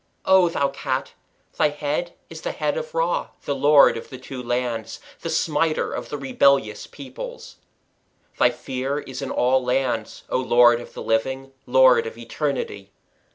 O 0.25 0.49
thou 0.49 0.69
Cat, 0.69 1.13
thy 1.59 1.69
head 1.69 2.15
is 2.27 2.41
the 2.41 2.53
head 2.53 2.75
of 2.75 2.95
Ra, 2.95 3.27
the 3.45 3.53
Lord 3.53 3.97
of 3.97 4.09
the 4.09 4.17
Two 4.17 4.41
Lands, 4.41 4.99
the 5.19 5.29
smiter 5.29 5.93
of 5.93 6.09
the 6.09 6.17
rebellious 6.17 6.87
peoples. 6.87 7.57
Thy[FN#201] 8.39 8.53
fear 8.55 8.99
is 9.01 9.21
in 9.21 9.29
all 9.29 9.63
lands, 9.63 10.23
O 10.31 10.39
Lord 10.39 10.81
of 10.81 10.95
the 10.95 11.03
living, 11.03 11.51
Lord 11.67 12.07
of 12.07 12.17
eternity. 12.17 12.89